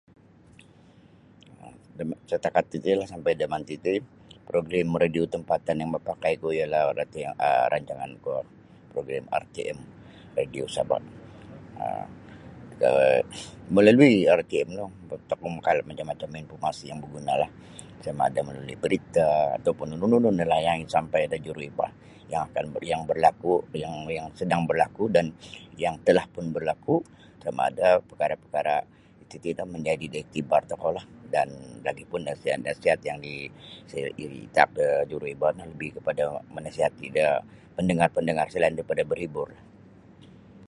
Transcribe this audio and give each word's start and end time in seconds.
Setakat 2.31 2.65
titilah 2.71 3.07
sampai 3.13 3.31
damanti 3.41 3.73
ti 3.83 3.93
program 4.49 4.89
radio 5.03 5.23
tampatan 5.33 5.75
yang 5.81 5.89
mapakaiku 5.95 6.47
ialah 6.59 6.83
rancangan 7.73 8.11
kuo 8.23 8.37
progrim 8.91 9.23
RTM 9.41 9.77
Radio 10.39 10.63
Sabah 10.75 11.03
um. 11.83 12.05
um 12.87 13.25
Melalui 13.75 14.13
RTM 14.39 14.69
no 14.79 14.85
tokou 15.29 15.49
makalap 15.57 15.83
mogilo 15.87 16.37
informasi 16.43 16.83
yang 16.89 16.99
bergunalah 17.03 17.51
sama 18.05 18.23
ada 18.29 18.41
melalui 18.47 18.73
berita 18.83 19.27
atau 19.57 19.71
pun 19.77 19.87
nunu-nunu 19.93 20.29
oni 20.33 20.43
yang 20.67 20.77
isampai 20.87 21.21
da 21.31 21.37
juruhebah 21.45 21.91
yang 22.33 22.43
akan 22.49 22.65
berlaku 23.09 23.53
yang 23.77 24.09
sedang 24.39 24.61
berlaku 24.69 25.03
dan 25.15 25.25
yang 25.83 25.95
telahpun 26.05 26.45
berlaku 26.55 26.95
sama 27.43 27.61
ada 27.71 27.89
perkara-perkara 28.07 28.75
tatino 29.31 29.63
manjadi 29.73 30.05
da 30.19 30.19
iktibar 30.27 30.61
tokou 30.71 30.93
dan 31.35 31.49
lagi 31.87 32.03
pun 32.11 32.21
nasihat-nasihat 32.29 32.99
yang 33.09 33.19
itaak 33.23 34.67
da 34.77 34.89
juruhebah 35.09 35.51
no 35.57 35.63
lebih 35.71 35.89
kepada 36.01 36.23
menasihati 36.55 37.07
kepada 37.07 38.11
pendengar 38.17 38.47
selain 38.53 38.75
daripada 38.77 39.03
berhibur. 39.11 39.49